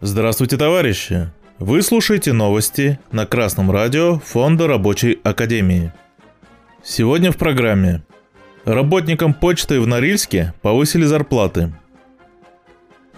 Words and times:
Здравствуйте, 0.00 0.56
товарищи! 0.56 1.28
Вы 1.58 1.82
слушаете 1.82 2.32
новости 2.32 3.00
на 3.10 3.26
Красном 3.26 3.72
радио 3.72 4.20
Фонда 4.20 4.68
Рабочей 4.68 5.18
Академии. 5.24 5.92
Сегодня 6.84 7.32
в 7.32 7.36
программе. 7.36 8.04
Работникам 8.64 9.34
почты 9.34 9.80
в 9.80 9.88
Норильске 9.88 10.54
повысили 10.62 11.04
зарплаты. 11.04 11.72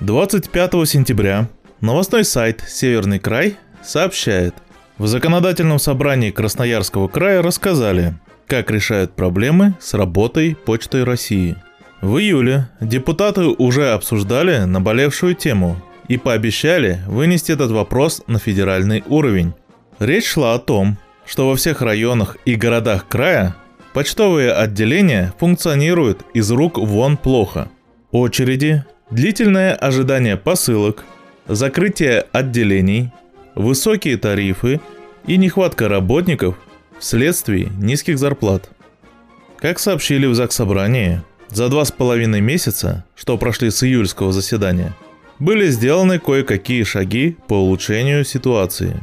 25 0.01 0.89
сентября 0.89 1.51
новостной 1.83 2.25
сайт 2.25 2.65
«Северный 2.67 3.19
край» 3.19 3.59
сообщает, 3.83 4.55
в 4.97 5.07
законодательном 5.07 5.79
собрании 5.79 6.31
Красноярского 6.31 7.09
края 7.09 7.43
рассказали, 7.43 8.15
как 8.47 8.71
решают 8.71 9.13
проблемы 9.13 9.75
с 9.81 9.93
работой 9.93 10.55
Почтой 10.57 11.05
России. 11.05 11.57
В 12.01 12.17
июле 12.17 12.71
депутаты 12.81 13.43
уже 13.43 13.91
обсуждали 13.91 14.61
наболевшую 14.65 15.35
тему 15.35 15.77
и 16.11 16.17
пообещали 16.17 16.99
вынести 17.07 17.53
этот 17.53 17.71
вопрос 17.71 18.23
на 18.27 18.41
федеральный 18.41 19.05
уровень. 19.07 19.55
Речь 20.01 20.27
шла 20.27 20.55
о 20.55 20.59
том, 20.59 20.99
что 21.25 21.49
во 21.49 21.55
всех 21.55 21.83
районах 21.83 22.37
и 22.45 22.57
городах 22.57 23.07
края 23.07 23.55
почтовые 23.93 24.53
отделения 24.53 25.33
функционируют 25.39 26.23
из 26.35 26.51
рук 26.51 26.79
вон 26.79 27.17
плохо. 27.17 27.71
Очереди, 28.11 28.85
длительное 29.13 29.73
ожидание 29.73 30.37
посылок, 30.37 31.05
закрытие 31.47 32.27
отделений, 32.33 33.13
высокие 33.55 34.17
тарифы 34.17 34.81
и 35.29 35.37
нехватка 35.37 35.89
работников 35.89 36.57
вследствие 36.99 37.71
низких 37.79 38.19
зарплат. 38.19 38.69
Как 39.59 39.79
сообщили 39.79 40.27
в 40.27 40.35
Заксобрании, 40.35 41.23
за 41.51 41.69
два 41.69 41.85
с 41.85 41.93
половиной 41.93 42.41
месяца, 42.41 43.05
что 43.15 43.39
прошли 43.39 43.71
с 43.71 43.85
июльского 43.85 44.33
заседания– 44.33 44.93
были 45.41 45.69
сделаны 45.69 46.19
кое-какие 46.19 46.85
шаги 46.85 47.37
по 47.49 47.55
улучшению 47.55 48.25
ситуации. 48.25 49.03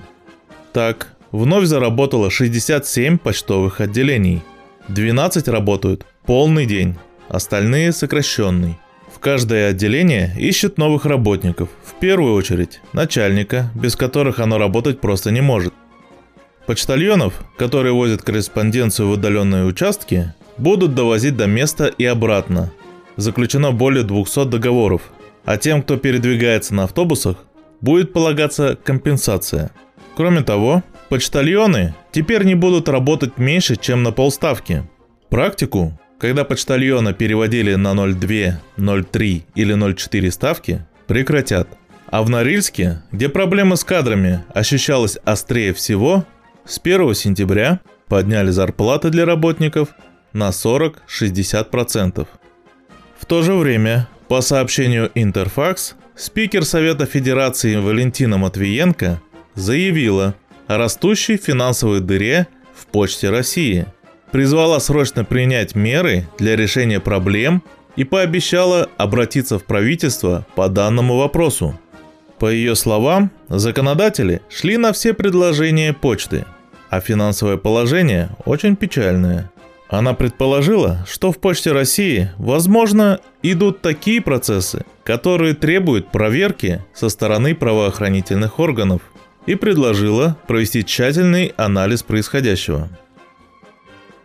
Так, 0.71 1.15
вновь 1.31 1.65
заработало 1.65 2.29
67 2.29 3.17
почтовых 3.17 3.81
отделений. 3.81 4.43
12 4.87 5.47
работают 5.47 6.05
полный 6.25 6.65
день, 6.65 6.95
остальные 7.27 7.91
сокращенный. 7.91 8.77
В 9.13 9.19
каждое 9.19 9.69
отделение 9.69 10.33
ищет 10.37 10.77
новых 10.77 11.05
работников, 11.05 11.69
в 11.83 11.99
первую 11.99 12.35
очередь 12.35 12.81
начальника, 12.93 13.71
без 13.73 13.95
которых 13.95 14.39
оно 14.39 14.59
работать 14.59 15.01
просто 15.01 15.31
не 15.31 15.41
может. 15.41 15.73
Почтальонов, 16.67 17.33
которые 17.57 17.93
возят 17.93 18.21
корреспонденцию 18.21 19.07
в 19.07 19.11
удаленные 19.13 19.65
участки, 19.65 20.33
будут 20.59 20.93
довозить 20.93 21.35
до 21.35 21.47
места 21.47 21.87
и 21.87 22.05
обратно. 22.05 22.71
Заключено 23.15 23.71
более 23.71 24.03
200 24.03 24.45
договоров– 24.45 25.01
а 25.47 25.55
тем, 25.57 25.81
кто 25.81 25.95
передвигается 25.95 26.75
на 26.75 26.83
автобусах, 26.83 27.37
будет 27.79 28.11
полагаться 28.11 28.77
компенсация. 28.83 29.71
Кроме 30.17 30.41
того, 30.41 30.83
почтальоны 31.07 31.95
теперь 32.11 32.43
не 32.43 32.53
будут 32.53 32.89
работать 32.89 33.37
меньше, 33.37 33.77
чем 33.77 34.03
на 34.03 34.11
полставки. 34.11 34.83
Практику, 35.29 35.97
когда 36.19 36.43
почтальона 36.43 37.13
переводили 37.13 37.75
на 37.75 37.93
0,2, 37.93 38.55
0,3 38.77 39.43
или 39.55 39.73
0,4 39.73 40.31
ставки, 40.31 40.85
прекратят. 41.07 41.69
А 42.07 42.23
в 42.23 42.29
Норильске, 42.29 43.03
где 43.13 43.29
проблема 43.29 43.77
с 43.77 43.85
кадрами 43.85 44.43
ощущалась 44.53 45.17
острее 45.23 45.73
всего, 45.73 46.25
с 46.65 46.77
1 46.83 47.13
сентября 47.13 47.79
подняли 48.09 48.51
зарплаты 48.51 49.11
для 49.11 49.23
работников 49.23 49.89
на 50.33 50.49
40-60%. 50.49 52.27
В 53.17 53.25
то 53.25 53.43
же 53.43 53.53
время 53.53 54.09
по 54.27 54.41
сообщению 54.41 55.09
Интерфакс, 55.15 55.95
спикер 56.15 56.65
Совета 56.65 57.05
Федерации 57.05 57.77
Валентина 57.77 58.37
Матвиенко 58.37 59.21
заявила 59.55 60.35
о 60.67 60.77
растущей 60.77 61.37
финансовой 61.37 62.01
дыре 62.01 62.47
в 62.75 62.87
Почте 62.87 63.29
России, 63.29 63.85
призвала 64.31 64.79
срочно 64.79 65.23
принять 65.23 65.75
меры 65.75 66.27
для 66.37 66.55
решения 66.55 66.99
проблем 66.99 67.63
и 67.95 68.03
пообещала 68.03 68.89
обратиться 68.97 69.57
в 69.59 69.63
правительство 69.63 70.45
по 70.55 70.67
данному 70.67 71.17
вопросу. 71.17 71.79
По 72.37 72.51
ее 72.51 72.75
словам, 72.75 73.31
законодатели 73.47 74.41
шли 74.49 74.77
на 74.77 74.91
все 74.91 75.13
предложения 75.13 75.93
почты, 75.93 76.45
а 76.89 76.99
финансовое 76.99 77.57
положение 77.57 78.29
очень 78.45 78.75
печальное– 78.75 79.49
она 79.89 80.13
предположила, 80.13 81.05
что 81.09 81.31
в 81.31 81.37
Почте 81.37 81.71
России, 81.71 82.31
возможно, 82.37 83.19
идут 83.41 83.81
такие 83.81 84.21
процессы, 84.21 84.85
которые 85.03 85.53
требуют 85.53 86.11
проверки 86.11 86.83
со 86.93 87.09
стороны 87.09 87.55
правоохранительных 87.55 88.59
органов, 88.59 89.01
и 89.45 89.55
предложила 89.55 90.37
провести 90.45 90.83
тщательный 90.83 91.53
анализ 91.55 92.03
происходящего. 92.03 92.89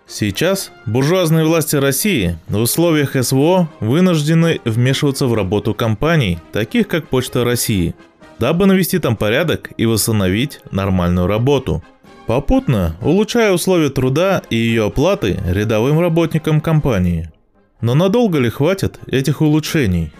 Сейчас 0.09 0.73
буржуазные 0.84 1.47
власти 1.47 1.77
России 1.77 2.37
в 2.49 2.59
условиях 2.59 3.15
СВО 3.25 3.71
вынуждены 3.79 4.61
вмешиваться 4.65 5.27
в 5.27 5.34
работу 5.34 5.75
компаний, 5.75 6.41
таких 6.50 6.89
как 6.89 7.06
Почта 7.06 7.44
России, 7.44 7.94
дабы 8.41 8.67
навести 8.67 8.99
там 8.99 9.17
порядок 9.17 9.71
и 9.77 9.87
восстановить 9.87 10.61
нормальную 10.73 11.29
работу– 11.29 11.84
попутно 12.32 12.97
улучшая 13.03 13.53
условия 13.53 13.91
труда 13.91 14.41
и 14.48 14.56
ее 14.56 14.87
оплаты 14.87 15.38
рядовым 15.47 16.00
работникам 16.00 16.62
компании. 16.62 17.31
Но 17.82 17.94
надолго 17.94 18.38
ли 18.38 18.48
хватит 18.48 19.00
этих 19.06 19.43
улучшений? 19.43 20.12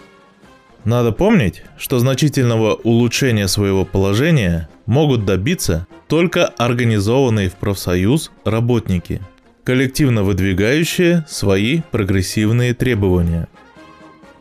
Надо 0.85 1.11
помнить, 1.11 1.63
что 1.75 1.97
значительного 1.97 2.75
улучшения 2.75 3.47
своего 3.47 3.83
положения 3.83 4.69
могут 4.85 5.25
добиться 5.25 5.87
только 6.07 6.45
организованные 6.45 7.49
в 7.49 7.55
профсоюз 7.55 8.31
работники, 8.45 9.19
коллективно 9.63 10.21
выдвигающие 10.21 11.25
свои 11.27 11.81
прогрессивные 11.89 12.75
требования. 12.75 13.47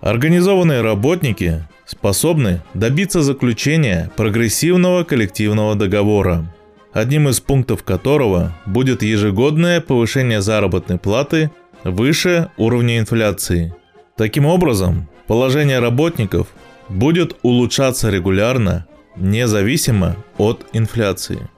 Организованные 0.02 0.82
работники 0.82 1.66
способны 1.86 2.60
добиться 2.74 3.22
заключения 3.22 4.10
прогрессивного 4.14 5.04
коллективного 5.04 5.74
договора– 5.74 6.54
одним 6.92 7.28
из 7.28 7.40
пунктов 7.40 7.82
которого 7.84 8.56
будет 8.66 9.02
ежегодное 9.02 9.80
повышение 9.80 10.40
заработной 10.40 10.98
платы 10.98 11.50
выше 11.84 12.50
уровня 12.56 12.98
инфляции. 12.98 13.74
Таким 14.16 14.46
образом, 14.46 15.08
положение 15.26 15.78
работников 15.78 16.48
будет 16.88 17.36
улучшаться 17.42 18.10
регулярно, 18.10 18.86
независимо 19.16 20.16
от 20.38 20.66
инфляции. 20.72 21.48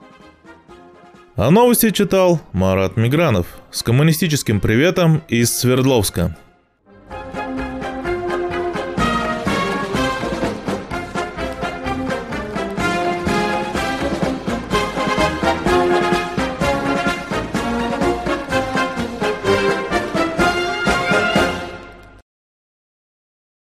А 1.35 1.51
новости 1.51 1.91
читал 1.91 2.39
Марат 2.53 2.95
Мигранов 2.95 3.47
с 3.69 3.83
коммунистическим 3.83 4.61
приветом 4.61 5.21
из 5.27 5.53
Свердловска. 5.53 6.37